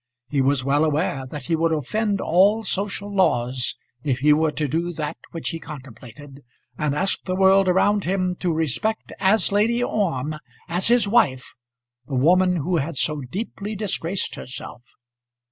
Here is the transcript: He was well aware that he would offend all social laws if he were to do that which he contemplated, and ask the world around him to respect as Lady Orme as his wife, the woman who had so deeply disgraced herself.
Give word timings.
He 0.29 0.41
was 0.41 0.63
well 0.63 0.83
aware 0.83 1.27
that 1.27 1.43
he 1.43 1.55
would 1.55 1.71
offend 1.71 2.19
all 2.19 2.63
social 2.63 3.13
laws 3.13 3.75
if 4.03 4.17
he 4.21 4.33
were 4.33 4.49
to 4.49 4.67
do 4.67 4.91
that 4.93 5.15
which 5.29 5.49
he 5.49 5.59
contemplated, 5.59 6.41
and 6.75 6.95
ask 6.95 7.23
the 7.25 7.35
world 7.35 7.69
around 7.69 8.03
him 8.05 8.33
to 8.37 8.51
respect 8.51 9.13
as 9.19 9.51
Lady 9.51 9.83
Orme 9.83 10.39
as 10.67 10.87
his 10.87 11.07
wife, 11.07 11.53
the 12.07 12.15
woman 12.15 12.55
who 12.55 12.77
had 12.77 12.97
so 12.97 13.21
deeply 13.29 13.75
disgraced 13.75 14.33
herself. 14.33 14.81